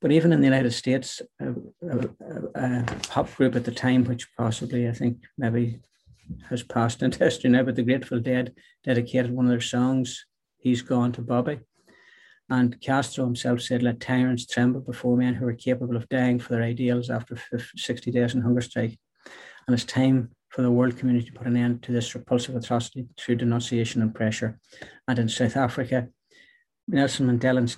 [0.00, 1.54] But even in the United States, a,
[1.88, 2.08] a,
[2.56, 5.78] a, pop group at the time, which possibly I think maybe
[6.48, 10.26] has passed into history now, but the Grateful Dead dedicated one of their songs,
[10.58, 11.60] He's Gone to Bobby.
[12.50, 16.54] And Castro himself said, Let tyrants tremble before men who are capable of dying for
[16.54, 18.98] their ideals after 50, 60 days in hunger strike.
[19.66, 23.06] And it's time for the world community to put an end to this repulsive atrocity
[23.16, 24.58] through denunciation and pressure.
[25.06, 26.08] And in South Africa,
[26.88, 27.76] Nelson Mandela's,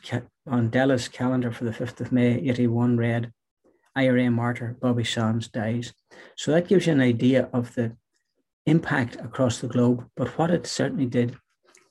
[0.49, 3.33] Mandela's calendar for the 5th of May, 81 read,
[3.95, 5.93] IRA martyr Bobby Sands dies.
[6.39, 7.99] So that gives you an idea of the
[8.65, 10.07] impact across the globe.
[10.17, 11.37] But what it certainly did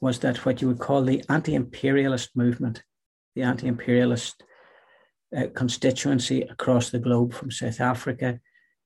[0.01, 2.81] was that what you would call the anti imperialist movement,
[3.35, 4.41] the anti imperialist
[5.37, 8.39] uh, constituency across the globe from South Africa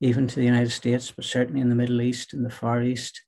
[0.03, 3.21] even to the United States, but certainly in the Middle East, in the Far East,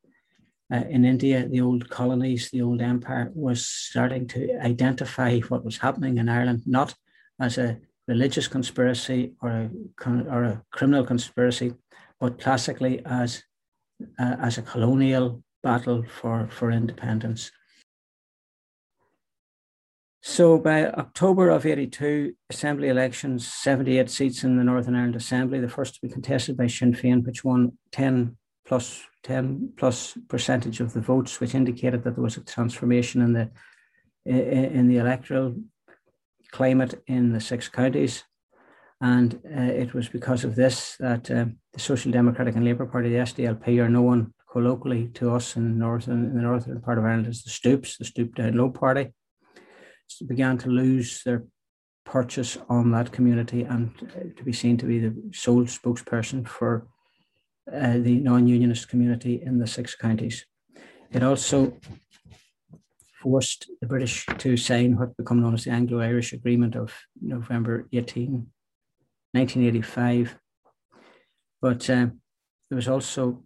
[0.73, 5.77] uh, in India, the old colonies, the old empire was starting to identify what was
[5.77, 6.93] happening in Ireland, not
[7.39, 7.77] as a
[8.09, 9.69] religious conspiracy or a,
[10.29, 11.73] or a criminal conspiracy,
[12.19, 13.43] but classically as,
[14.19, 17.51] uh, as a colonial battle for, for independence.
[20.27, 25.69] So by October of 82, Assembly elections, 78 seats in the Northern Ireland Assembly, the
[25.69, 28.35] first to be contested by Sinn Féin, which won 10
[28.65, 33.33] plus 10 plus percentage of the votes, which indicated that there was a transformation in
[33.33, 33.51] the
[34.25, 35.55] in the electoral
[36.51, 38.23] climate in the six counties.
[38.99, 43.09] And uh, it was because of this that uh, the Social Democratic and Labour Party,
[43.09, 47.27] the SDLP, are known colloquially to us in, northern, in the northern part of Ireland
[47.27, 49.13] as the Stoops, the Stoop Down Low Party
[50.27, 51.45] began to lose their
[52.05, 56.87] purchase on that community and uh, to be seen to be the sole spokesperson for
[57.73, 60.45] uh, the non-unionist community in the six counties.
[61.11, 61.77] It also
[63.21, 68.45] forced the British to sign what became known as the Anglo-Irish Agreement of November 18,
[69.31, 70.37] 1985.
[71.61, 72.07] But uh,
[72.69, 73.43] there was also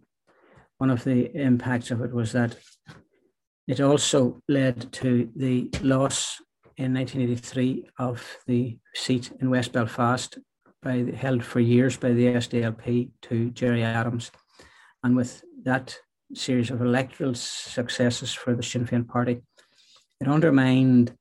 [0.76, 2.56] one of the impacts of it was that
[3.66, 6.42] it also led to the loss
[6.80, 10.38] in 1983 of the seat in West Belfast,
[10.82, 14.30] by held for years by the SDLP to Gerry Adams.
[15.04, 15.94] And with that
[16.32, 19.42] series of electoral successes for the Sinn Féin party,
[20.22, 21.14] it undermined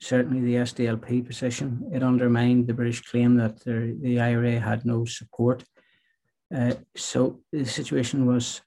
[0.00, 1.90] certainly the SDLP position.
[1.92, 5.64] It undermined the British claim that the, the IRA had no support.
[6.54, 8.62] Uh, so the situation was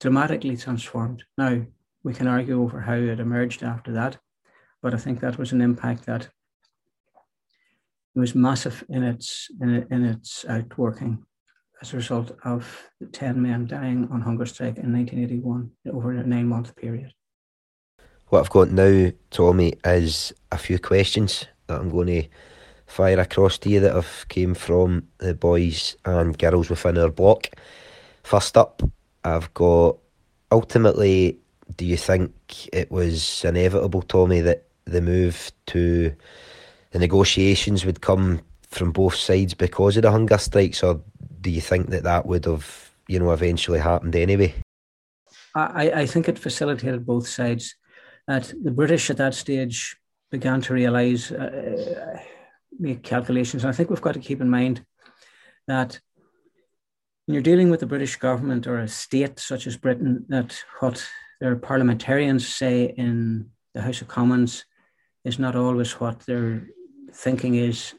[0.00, 1.24] dramatically transformed.
[1.36, 1.62] Now,
[2.04, 4.18] we can argue over how it emerged after that.
[4.82, 6.28] But I think that was an impact that
[8.14, 11.24] was massive in its in, in its outworking
[11.80, 16.22] as a result of the 10 men dying on hunger strike in 1981 over a
[16.24, 17.12] nine month period.
[18.28, 22.28] What I've got now, Tommy, is a few questions that I'm going to
[22.86, 27.48] fire across to you that have came from the boys and girls within our block.
[28.22, 28.82] First up,
[29.24, 29.98] I've got
[30.50, 31.38] ultimately,
[31.76, 32.32] do you think
[32.72, 36.14] it was inevitable, Tommy, that the move to
[36.90, 41.00] the negotiations would come from both sides because of the hunger strikes, or
[41.40, 44.54] do you think that that would have, you know, eventually happened anyway?
[45.54, 47.76] I, I think it facilitated both sides.
[48.26, 49.96] That the British at that stage
[50.30, 52.18] began to realise, uh,
[52.78, 53.64] make calculations.
[53.64, 54.84] And I think we've got to keep in mind
[55.66, 56.00] that
[57.26, 61.06] when you're dealing with the British government or a state such as Britain, that what
[61.40, 64.64] their parliamentarians say in the House of Commons
[65.24, 66.68] is not always what their
[67.12, 67.94] thinking is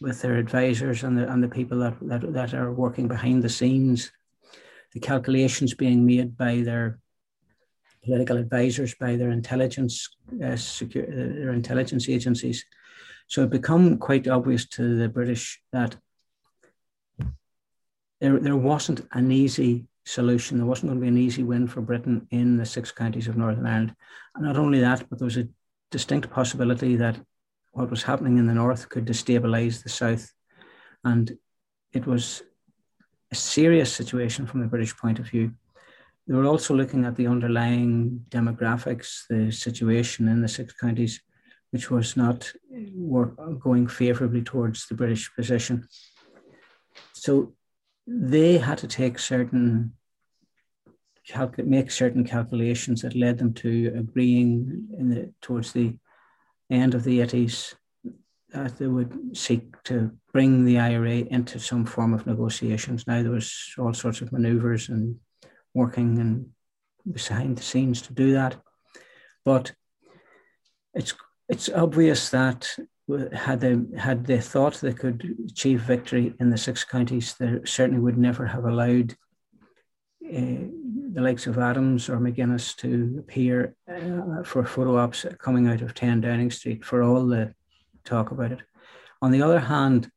[0.00, 3.48] with their advisors and the, and the people that, that, that are working behind the
[3.48, 4.12] scenes,
[4.92, 6.98] the calculations being made by their
[8.04, 10.08] political advisors, by their intelligence,
[10.44, 12.64] uh, secure, their intelligence agencies.
[13.26, 15.96] So it become quite obvious to the British that
[18.20, 20.58] there, there wasn't an easy solution.
[20.58, 23.36] There wasn't going to be an easy win for Britain in the six counties of
[23.36, 23.94] Northern Ireland.
[24.34, 25.48] And not only that, but there was a
[25.90, 27.18] distinct possibility that
[27.72, 30.32] what was happening in the north could destabilize the south.
[31.04, 31.36] And
[31.92, 32.42] it was
[33.30, 35.52] a serious situation from the British point of view.
[36.26, 41.20] They were also looking at the underlying demographics, the situation in the six counties,
[41.70, 42.52] which was not
[43.60, 45.86] going favorably towards the British position.
[47.12, 47.54] So
[48.06, 49.92] they had to take certain
[51.26, 55.96] calc- make certain calculations that led them to agreeing in the, towards the
[56.70, 57.74] end of the 80s
[58.50, 63.06] that they would seek to bring the IRA into some form of negotiations.
[63.06, 65.16] Now there was all sorts of maneuvers and
[65.74, 66.46] working and
[67.10, 68.56] behind the scenes to do that,
[69.44, 69.72] but
[70.94, 71.14] it's
[71.48, 72.68] it's obvious that
[73.32, 78.00] had they had they thought they could achieve victory in the six counties, they certainly
[78.00, 79.14] would never have allowed
[80.30, 85.94] the likes of Adams or McGuinness to appear uh, for photo ops coming out of
[85.94, 87.54] 10 Downing Street for all the
[88.04, 88.60] talk about it.
[89.22, 90.10] On the other hand,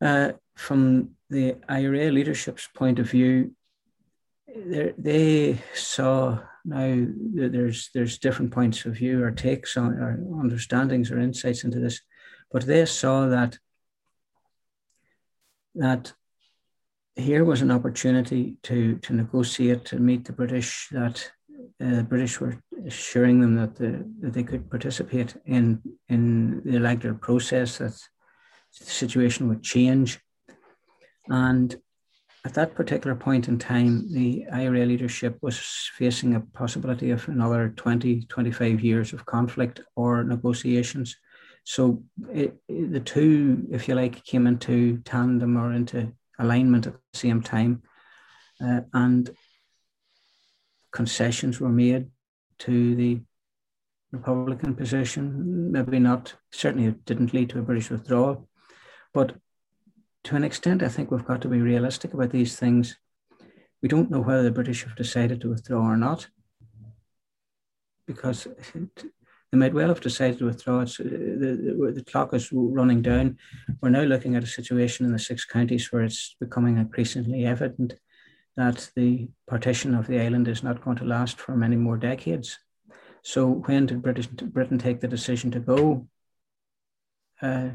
[0.00, 3.54] uh, from the IRA leadership's point of view,
[4.56, 11.18] they saw now there's there's different points of view or takes on or understandings or
[11.18, 12.00] insights into this,
[12.50, 13.58] but they saw that
[15.74, 16.12] that
[17.18, 21.30] here was an opportunity to to negotiate to meet the British that
[21.82, 26.76] uh, the British were assuring them that the, that they could participate in in the
[26.76, 27.96] electoral process that
[28.78, 30.20] the situation would change
[31.28, 31.76] and
[32.44, 35.58] at that particular point in time, the IRA leadership was
[35.96, 41.16] facing a possibility of another 20, 25 years of conflict or negotiations.
[41.64, 42.02] So
[42.32, 47.18] it, it, the two, if you like, came into tandem or into alignment at the
[47.18, 47.82] same time.
[48.60, 49.30] Uh, and
[50.92, 52.10] concessions were made
[52.58, 53.20] to the
[54.12, 55.70] Republican position.
[55.72, 58.48] Maybe not, certainly it didn't lead to a British withdrawal.
[59.12, 59.36] But
[60.24, 62.96] to an extent, I think we've got to be realistic about these things.
[63.82, 66.28] We don't know whether the British have decided to withdraw or not,
[68.06, 68.48] because
[69.50, 70.80] they might well have decided to withdraw.
[70.80, 73.38] It's, the, the, clock is running down.
[73.80, 77.94] We're now looking at a situation in the six counties where it's becoming increasingly evident
[78.56, 82.58] that the partition of the island is not going to last for many more decades.
[83.22, 86.06] So, when did British, Britain take the decision to go?
[87.40, 87.70] Uh,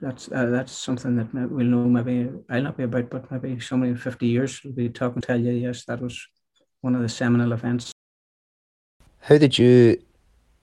[0.00, 3.90] that's uh, that's something that we'll know maybe I'll not be about, but maybe somebody
[3.90, 6.26] in 50 years will be talking tell you, yes, that was
[6.80, 7.92] one of the seminal events.
[9.20, 10.02] How did you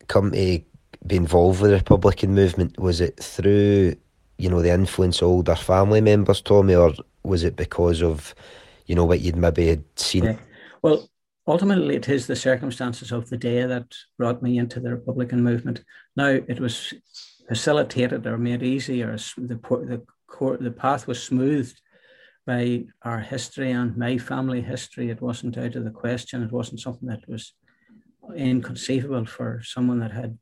[0.10, 0.62] come to
[1.08, 2.78] be involved with the Republican movement?
[2.78, 3.95] Was it through,
[4.38, 6.93] you know, the influence of older family members, Tommy, or
[7.24, 8.36] was it because of,
[8.86, 10.26] you know, what you'd maybe had seen?
[10.26, 10.38] Yeah.
[10.82, 11.10] Well,
[11.48, 15.84] ultimately, it is the circumstances of the day that brought me into the Republican movement.
[16.17, 16.93] Now, it was
[17.48, 19.15] facilitated or made easier.
[19.38, 21.80] The, the, the path was smoothed
[22.45, 25.10] by our history and my family history.
[25.10, 26.43] It wasn't out of the question.
[26.43, 27.54] It wasn't something that was
[28.35, 30.37] inconceivable for someone that had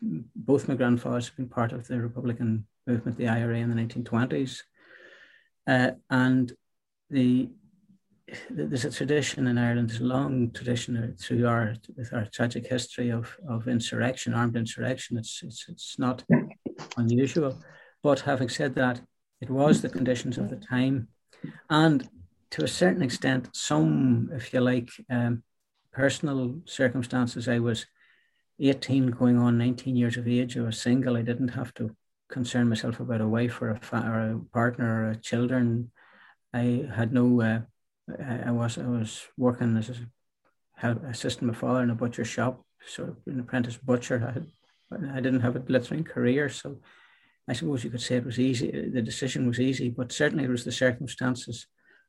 [0.00, 4.62] both my grandfathers been part of the Republican movement, the IRA in the 1920s.
[5.66, 6.52] Uh, and
[7.10, 7.48] the
[8.50, 13.34] there's a tradition in Ireland, a long tradition through our with our tragic history of,
[13.48, 15.16] of insurrection, armed insurrection.
[15.16, 16.24] It's, it's it's not
[16.98, 17.58] unusual.
[18.02, 19.00] But having said that,
[19.40, 21.08] it was the conditions of the time.
[21.70, 22.08] And
[22.50, 25.42] to a certain extent, some, if you like, um,
[25.92, 27.48] personal circumstances.
[27.48, 27.86] I was
[28.60, 30.56] 18 going on 19 years of age.
[30.56, 31.16] I was single.
[31.16, 31.94] I didn't have to
[32.30, 35.90] concern myself about a wife or a, fa- or a partner or a children.
[36.52, 37.60] I had no uh,
[38.46, 43.10] I was I was working as a assisting my father in a butcher shop, sort
[43.10, 44.24] of an apprentice butcher.
[44.26, 44.46] I had,
[45.14, 46.80] I didn't have a glittering career, so
[47.48, 48.70] I suppose you could say it was easy.
[48.70, 51.66] The decision was easy, but certainly it was the circumstances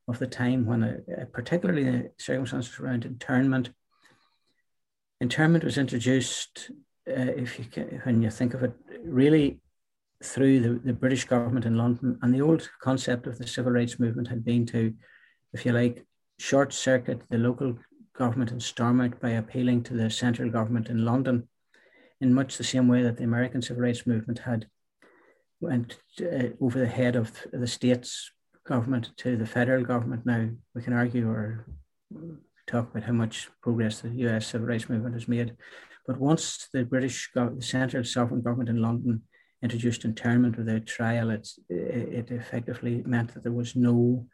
[0.09, 3.69] of the time when, I, particularly the circumstances around internment.
[5.21, 6.71] Internment was introduced,
[7.07, 9.61] uh, if you can, when you think of it, really
[10.23, 13.99] through the, the British government in London, and the old concept of the civil rights
[13.99, 14.93] movement had been to
[15.53, 16.05] if you like,
[16.37, 17.77] short circuit the local
[18.15, 21.47] government in Stormont by appealing to the central government in London
[22.21, 24.67] in much the same way that the American civil rights movement had
[25.61, 28.31] went uh, over the head of the state's
[28.69, 30.25] government to the federal government.
[30.25, 31.65] Now we can argue or
[32.67, 35.55] talk about how much progress the US civil rights movement has made.
[36.05, 39.23] But once the British, the central sovereign government in London
[39.61, 44.25] introduced internment without trial, it, it effectively meant that there was no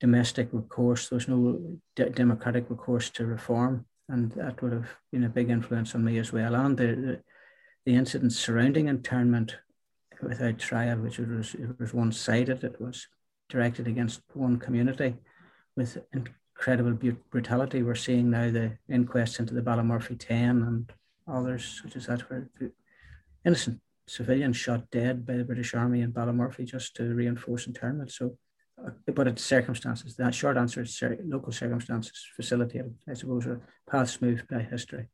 [0.00, 1.08] domestic recourse.
[1.08, 5.50] There was no de- democratic recourse to reform, and that would have been a big
[5.50, 6.54] influence on me as well.
[6.54, 7.22] And the the,
[7.84, 9.56] the incidents surrounding internment
[10.22, 12.64] without trial, which was it was one sided.
[12.64, 13.06] It was
[13.48, 15.14] directed against one community
[15.76, 17.82] with incredible brutality.
[17.82, 20.92] We're seeing now the inquests into the Ballymurphy Ten and
[21.28, 22.48] others such as that, where
[23.44, 28.12] innocent civilians shot dead by the British Army in Ballymurphy just to reinforce internment.
[28.12, 28.38] So
[28.84, 30.16] uh, but it's circumstances.
[30.16, 35.08] The short answer is local circumstances facilitated, I suppose, or paths moved by history.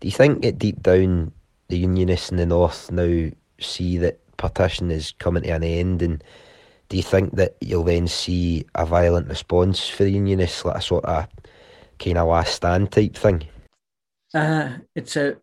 [0.00, 1.32] Do you think that deep down
[1.68, 3.30] the Unionists in the North now
[3.60, 6.24] see that partition is coming to an end and
[6.88, 10.82] do you think that you'll then see a violent response for the Unionists, like a
[10.82, 11.26] sort of
[11.98, 13.46] kind of last stand type thing?
[14.32, 15.36] Uh, it's a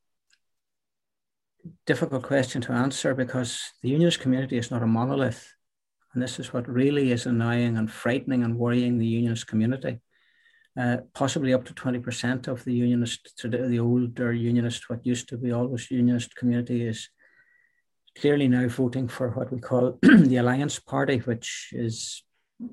[1.86, 5.54] difficult question to answer because the Unionist community is not a monolith.
[6.14, 10.02] And this is what really is annoying and frightening and worrying the unionist community.
[10.80, 15.52] uh, possibly up to 20% of the unionist, the older unionist, what used to be
[15.52, 17.10] always unionist community is
[18.20, 22.24] clearly now voting for what we call the Alliance Party, which is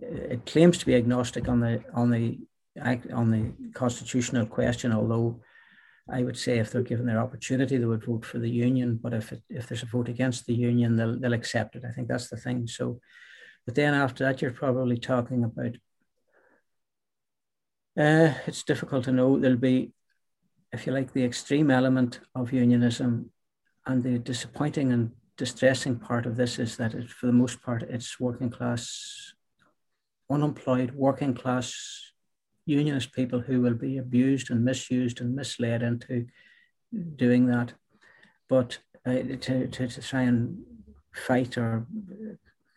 [0.02, 2.38] it claims to be agnostic on the on the
[3.12, 5.40] on the constitutional question, although
[6.10, 8.98] I would say if they're given their opportunity, they would vote for the union.
[9.02, 11.84] But if it, if there's a vote against the union, they'll they'll accept it.
[11.84, 12.66] I think that's the thing.
[12.66, 13.00] So,
[13.66, 15.76] but then after that, you're probably talking about.
[17.96, 19.38] Uh, it's difficult to know.
[19.38, 19.92] There'll be,
[20.72, 23.30] if you like, the extreme element of unionism,
[23.86, 27.82] and the disappointing and distressing part of this is that it, for the most part,
[27.84, 29.32] it's working class,
[30.28, 32.12] unemployed, working class
[32.66, 36.26] unionist people who will be abused and misused and misled into
[37.16, 37.72] doing that.
[38.48, 40.58] But uh, to, to, to try and
[41.14, 41.86] fight or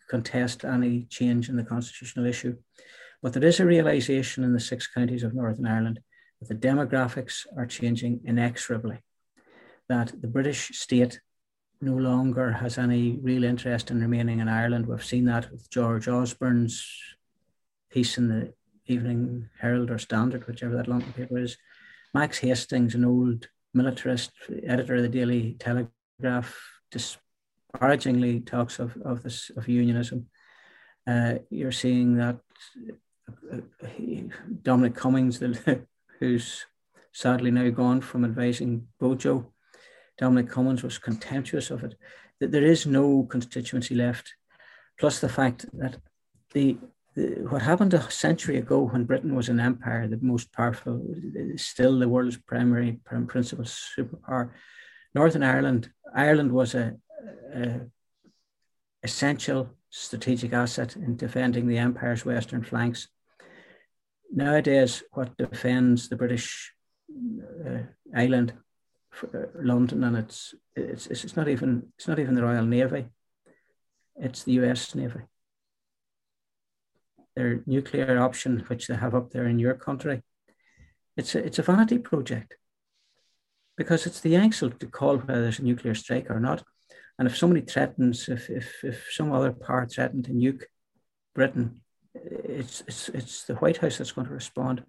[0.08, 2.56] contest any change in the constitutional issue.
[3.22, 6.00] But there is a realization in the six counties of Northern Ireland
[6.40, 9.00] that the demographics are changing inexorably,
[9.88, 11.20] that the British state
[11.82, 14.86] no longer has any real interest in remaining in Ireland.
[14.86, 16.86] We've seen that with George Osborne's
[17.90, 18.54] piece in the
[18.86, 21.56] Evening Herald or Standard, whichever that London paper is.
[22.14, 24.30] Max Hastings, an old militarist
[24.64, 26.56] editor of the Daily Telegraph,
[26.92, 30.26] disparagingly talks of, of this of unionism.
[31.06, 32.38] Uh, you're seeing that
[33.52, 33.56] uh,
[34.62, 35.42] Dominic Cummings,
[36.20, 36.64] who's
[37.12, 39.52] sadly now gone from advising Bojo,
[40.18, 41.94] Dominic Cummings was contemptuous of it.
[42.40, 44.34] That there is no constituency left,
[44.98, 45.96] plus the fact that
[46.52, 46.78] the
[47.14, 51.04] what happened a century ago when Britain was an empire, the most powerful,
[51.56, 54.50] still the world's primary principal superpower.
[55.14, 56.94] Northern Ireland, Ireland was a,
[57.54, 57.80] a
[59.02, 63.08] essential strategic asset in defending the empire's western flanks.
[64.32, 66.72] Nowadays, what defends the British
[67.66, 67.82] uh,
[68.16, 68.54] island,
[69.34, 73.06] uh, London, and it's, it's it's not even it's not even the Royal Navy,
[74.16, 74.94] it's the U.S.
[74.94, 75.22] Navy
[77.34, 80.22] their nuclear option, which they have up there in your country,
[81.16, 82.56] it's a, it's a vanity project
[83.76, 86.62] because it's the Yanks to call whether there's a nuclear strike or not.
[87.18, 90.64] And if somebody threatens, if, if, if some other power threatened to nuke
[91.34, 91.80] Britain,
[92.14, 94.84] it's, it's, it's the White House that's going to respond.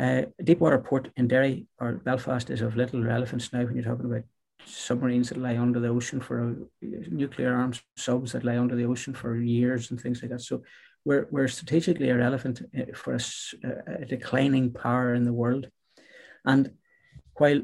[0.00, 4.06] Uh, Deepwater port in Derry or Belfast is of little relevance now when you're talking
[4.06, 4.24] about
[4.64, 9.12] submarines that lie under the ocean for nuclear arms subs that lie under the ocean
[9.12, 10.40] for years and things like that.
[10.40, 10.62] So
[11.04, 13.20] we're, we're strategically irrelevant eh, for a,
[14.02, 15.68] a declining power in the world.
[16.46, 16.72] And
[17.34, 17.60] while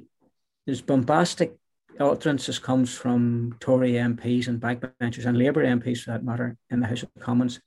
[0.67, 1.57] there's bombastic
[1.99, 6.87] utterances comes from Tory MPs and backbenchers and Labour MPs for that matter in the
[6.87, 7.61] House of Commons,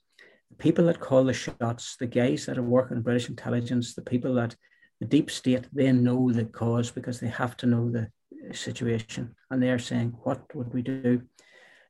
[0.60, 4.36] people that call the shots, the guys that are working in British intelligence, the people
[4.36, 4.56] that
[5.00, 8.10] the deep state, they know the cause because they have to know the
[8.54, 9.36] situation.
[9.50, 11.22] And they're saying, what would we do?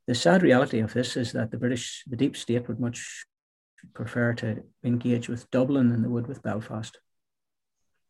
[0.08, 3.26] The sad reality of this is that the British, the deep state would much
[3.94, 7.00] prefer to engage with Dublin than they would with Belfast.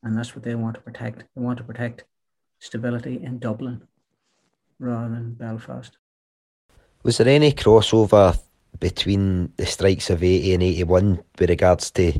[0.03, 1.25] And that's what they want to protect.
[1.35, 2.05] They want to protect
[2.59, 3.87] stability in Dublin
[4.79, 5.97] rather than Belfast.
[7.03, 8.37] Was there any crossover
[8.79, 12.13] between the strikes of 80 and 81 with regards to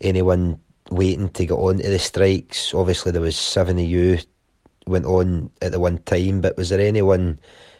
[0.00, 2.74] anyone waiting to get on to the strikes?
[2.74, 4.18] Obviously, there was seven of you
[4.86, 7.38] went on at the one time, but was there anyone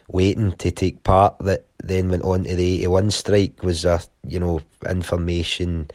[0.09, 3.63] waiting to take part that then went on to the 81 strike?
[3.63, 5.89] Was there, you know, information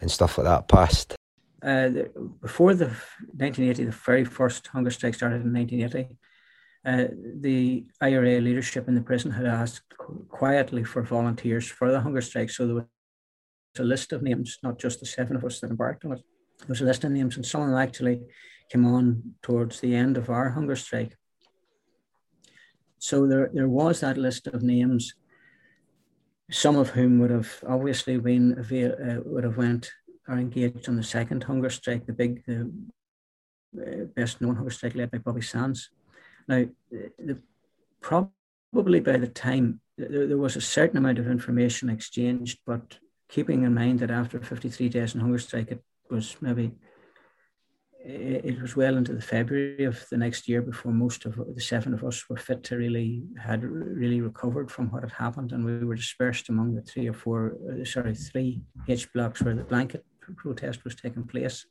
[0.00, 1.14] and stuff like that passed?
[1.62, 2.10] Uh, the,
[2.40, 6.16] before the 1980, the very first hunger strike started in 1980.
[6.86, 7.08] Uh,
[7.40, 9.92] the IRA leadership in the prison had asked
[10.28, 12.48] quietly for volunteers for the hunger strike.
[12.48, 12.84] So there was
[13.78, 16.20] a list of names, not just the seven of us that embarked on it.
[16.60, 18.20] There was a list of names, and some of them actually
[18.70, 21.16] came on towards the end of our hunger strike.
[22.98, 25.14] So there, there was that list of names,
[26.52, 29.90] some of whom would have obviously been uh, would have went
[30.28, 32.72] or engaged on the second hunger strike, the big, the
[33.76, 35.90] uh, best known hunger strike led by Bobby Sands.
[36.48, 37.38] Now, the,
[38.00, 43.64] probably by the time there, there was a certain amount of information exchanged, but keeping
[43.64, 46.72] in mind that after 53 days in hunger strike, it was maybe
[48.08, 51.92] it was well into the February of the next year before most of the seven
[51.92, 55.84] of us were fit to really had really recovered from what had happened, and we
[55.84, 60.04] were dispersed among the three or four, uh, sorry, three H blocks where the blanket
[60.36, 61.66] protest was taking place.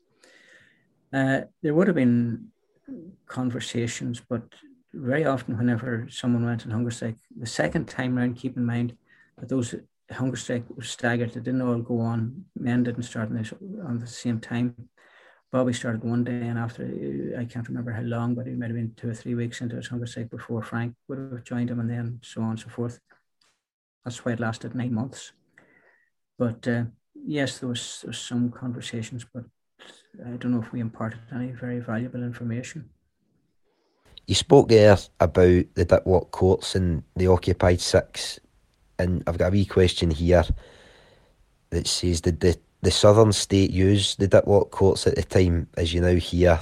[1.13, 2.49] Uh, there would have been
[3.27, 4.43] conversations, but
[4.93, 8.95] very often, whenever someone went on hunger strike, the second time round, keep in mind
[9.37, 9.75] that those
[10.11, 11.33] hunger strike was staggered.
[11.33, 12.45] They didn't all go on.
[12.55, 14.89] Men didn't start on, the same time.
[15.51, 16.83] Bobby started one day, and after
[17.37, 19.75] I can't remember how long, but he might have been two or three weeks into
[19.75, 22.69] his hunger strike before Frank would have joined him, and then so on and so
[22.69, 22.99] forth.
[24.03, 25.33] That's why it lasted nine months.
[26.37, 29.45] But uh, yes, there was, there was some conversations, but
[30.25, 32.89] I don't know if we imparted any very valuable information.
[34.27, 38.39] You spoke there about the Diplock courts and the occupied six,
[38.97, 40.43] and I've got a wee question here
[41.69, 45.93] that says did the, the southern state use the Diplock courts at the time, as
[45.93, 46.59] you now hear,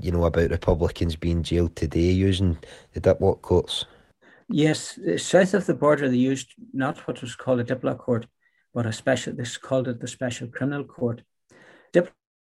[0.00, 2.58] you know, about Republicans being jailed today using
[2.92, 3.86] the Diplock courts?
[4.48, 8.26] Yes, uh, south of the border they used not what was called a Diplock court,
[8.74, 9.32] but a special.
[9.32, 11.22] This called it the Special Criminal Court.
[11.92, 12.12] Diplock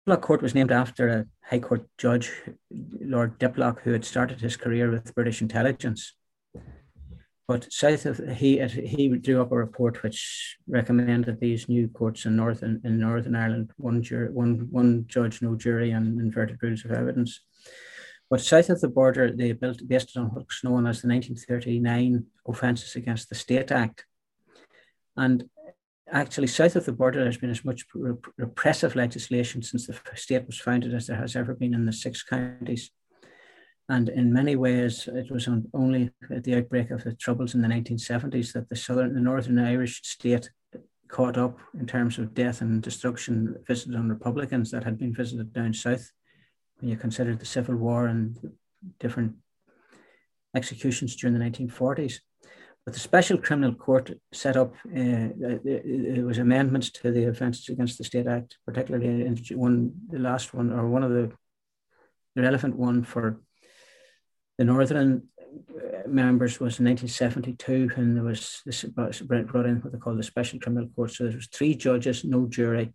[0.07, 2.33] Court was named after a High Court judge,
[3.01, 6.15] Lord Diplock, who had started his career with British intelligence.
[7.47, 12.37] But south of he he drew up a report which recommended these new courts in
[12.37, 16.93] northern in Northern Ireland, one jury, one one judge, no jury, and inverted rules of
[16.93, 17.41] evidence.
[18.31, 22.97] But south of the border, they built based on what's known as the 1939 Offences
[22.97, 24.07] Against the State Act.
[25.17, 25.51] And
[26.11, 27.85] actually, south of the border, there's been as much
[28.37, 32.23] repressive legislation since the state was founded as there has ever been in the six
[32.23, 32.91] counties.
[33.89, 37.69] And in many ways, it was only at the outbreak of the troubles in the
[37.69, 40.51] 1970s that the southern, the northern Irish state
[41.09, 45.53] caught up in terms of death and destruction visited on Republicans that had been visited
[45.53, 46.11] down south.
[46.79, 48.37] When you consider the Civil War and
[48.99, 49.35] different
[50.55, 52.21] executions during the 1940s.
[52.85, 55.31] But the Special Criminal Court set up, uh,
[55.65, 60.53] it was amendments to the Offences Against the State Act, particularly in one, the last
[60.53, 61.31] one, or one of the,
[62.35, 63.41] the relevant one for
[64.59, 65.29] the Northern
[65.71, 69.21] uh, members was in 1972 when there was this brought
[69.67, 71.13] in what they call the Special Criminal Court.
[71.13, 72.93] So there was three judges, no jury,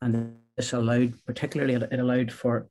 [0.00, 2.68] and this allowed, particularly it allowed for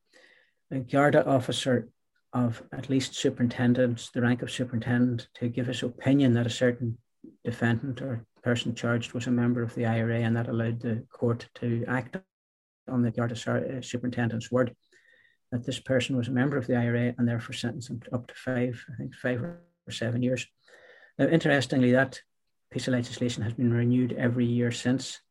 [0.72, 1.90] a Garda officer
[2.34, 6.98] of at least superintendents, the rank of superintendent, to give his opinion that a certain
[7.44, 11.48] defendant or person charged was a member of the IRA, and that allowed the court
[11.56, 12.18] to act
[12.90, 14.76] on the Garda uh, superintendent's word
[15.54, 18.34] that this person was a member of the IRA and therefore sentenced him up to
[18.34, 19.62] five, I think five or
[19.92, 20.48] seven years.
[21.20, 22.20] Now, interestingly, that
[22.72, 25.22] piece of legislation has been renewed every year since.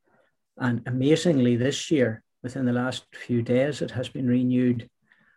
[0.57, 4.88] And amazingly, this year, within the last few days, it has been renewed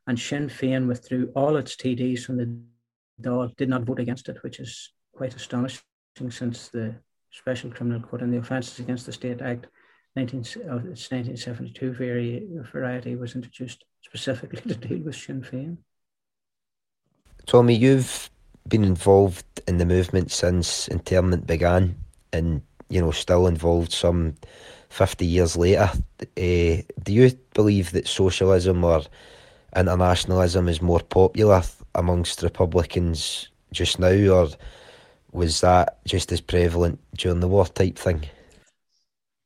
[0.07, 2.57] and Sinn Féin withdrew all its TDs from the
[3.21, 5.81] Dáil, did not vote against it, which is quite astonishing
[6.29, 6.95] since the
[7.31, 9.67] Special Criminal Court and the Offences Against the State Act
[10.15, 10.39] 19,
[10.69, 15.77] of its 1972 variety was introduced specifically to deal with Sinn Féin.
[17.45, 18.29] Tommy, you've
[18.67, 21.95] been involved in the movement since internment began
[22.31, 24.35] and, you know, still involved some
[24.89, 25.89] 50 years later.
[26.21, 29.01] Uh, do you believe that socialism or
[29.75, 31.61] internationalism is more popular
[31.93, 34.49] amongst Republicans just now, or
[35.31, 38.25] was that just as prevalent during the war type thing?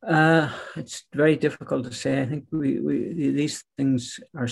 [0.06, 2.22] Uh, it's very difficult to say.
[2.22, 4.48] I think we, we these things are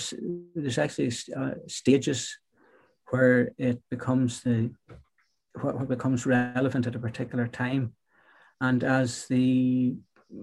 [0.54, 2.38] there's actually uh, stages
[3.10, 4.70] where it becomes the
[5.60, 7.94] what becomes relevant at a particular time,
[8.60, 9.96] and as the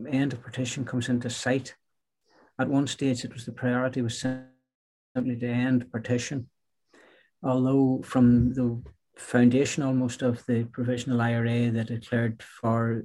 [0.09, 1.75] end of partition comes into sight,
[2.57, 4.17] at one stage it was the priority was
[5.15, 6.49] simply to end partition.
[7.41, 8.81] Although from the
[9.17, 13.03] foundation almost of the provisional IRA that declared for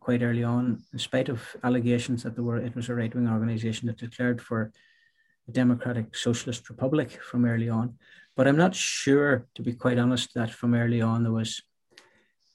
[0.00, 3.28] quite early on, in spite of allegations that there were it was a right wing
[3.28, 4.72] organization that declared for
[5.48, 7.94] a democratic socialist republic from early on.
[8.36, 11.62] But I'm not sure, to be quite honest, that from early on there was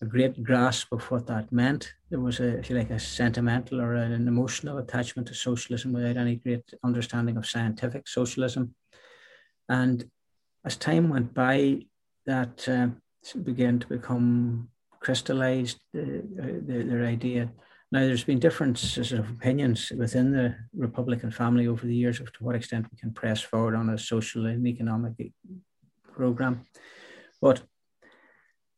[0.01, 1.93] a great grasp of what that meant.
[2.09, 6.17] There was a, if you like, a sentimental or an emotional attachment to socialism without
[6.17, 8.75] any great understanding of scientific socialism.
[9.69, 10.09] And
[10.65, 11.81] as time went by,
[12.25, 12.87] that uh,
[13.43, 16.01] began to become crystallized, uh,
[16.35, 17.51] the, their idea.
[17.91, 22.43] Now, there's been differences of opinions within the Republican family over the years of to
[22.43, 25.13] what extent we can press forward on a social and economic
[26.13, 26.65] program.
[27.41, 27.61] But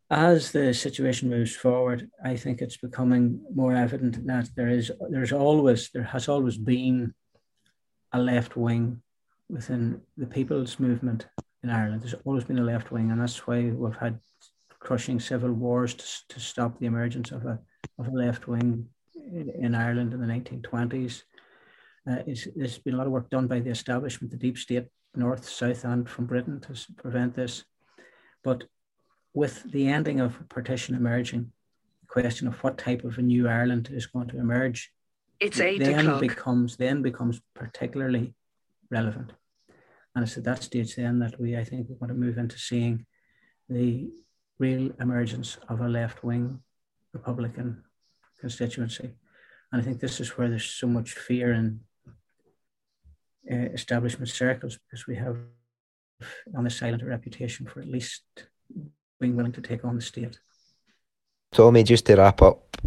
[0.09, 5.31] as the situation moves forward, I think it's becoming more evident that there is there's
[5.31, 7.13] always there has always been
[8.11, 9.01] a left wing
[9.51, 11.27] within the people's movement
[11.63, 12.01] in Ireland.
[12.01, 14.19] There's always been a left wing, and that's why we've had
[14.79, 17.59] crushing civil wars to, to stop the emergence of a,
[17.99, 21.23] of a left wing in, in, Ireland in the 1920s.
[22.09, 22.23] Uh,
[22.55, 25.83] there's been a lot of work done by the establishment, the deep state, north, south,
[25.85, 27.63] and from Britain to prevent this.
[28.43, 28.63] But
[29.33, 31.51] with the ending of partition emerging,
[32.01, 34.91] the question of what type of a new Ireland is going to emerge,
[35.39, 36.21] it's eight then o'clock.
[36.21, 38.33] becomes then becomes particularly
[38.89, 39.31] relevant.
[40.13, 42.57] And it's at that stage then that we, I think, we want to move into
[42.57, 43.05] seeing
[43.69, 44.09] the
[44.59, 46.59] real emergence of a left wing
[47.13, 47.83] Republican
[48.39, 49.11] constituency.
[49.71, 51.79] And I think this is where there's so much fear in
[53.49, 55.37] uh, establishment circles because we have
[56.55, 58.21] on the silent a reputation for at least
[59.19, 60.39] being willing to take on the state.
[61.51, 62.77] Tommy, just to wrap up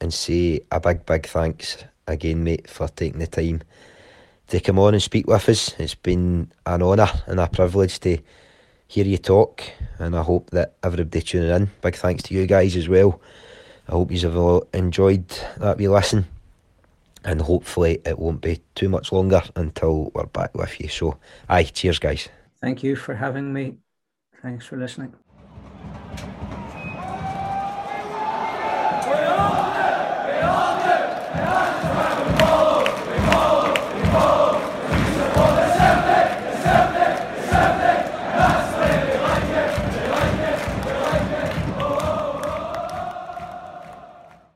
[0.00, 3.62] and say a big, big thanks again, mate, for taking the time
[4.48, 5.74] to come on and speak with us.
[5.78, 8.18] It's been an honour and a privilege to
[8.86, 9.62] hear you talk,
[9.98, 11.70] and I hope that everybody tuning in.
[11.80, 13.20] Big thanks to you guys as well.
[13.88, 15.26] I hope you have all enjoyed
[15.58, 16.26] that we listen,
[17.24, 20.88] and hopefully it won't be too much longer until we're back with you.
[20.88, 21.18] So,
[21.48, 22.28] aye, cheers, guys.
[22.60, 23.76] Thank you for having me.
[24.42, 25.14] Thanks for listening.